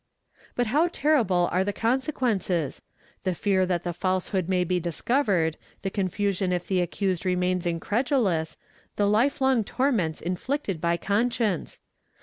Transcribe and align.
But 0.55 0.65
how 0.73 0.87
terrible 0.87 1.47
are 1.51 1.63
the 1.63 1.71
consequences? 1.71 2.81
the 3.23 3.35
fear 3.35 3.67
that 3.67 3.83
the 3.83 3.93
falsehoot 3.93 4.47
may 4.47 4.63
be 4.63 4.79
discovered, 4.79 5.57
the 5.83 5.91
confusion 5.91 6.51
if 6.51 6.65
the 6.67 6.81
accused 6.81 7.23
remains 7.23 7.67
incredulous, 7.67 8.57
th 8.97 9.07
life 9.07 9.41
long 9.41 9.63
torments 9.63 10.19
inflicted 10.19 10.81
by 10.81 10.97
conscience! 10.97 11.81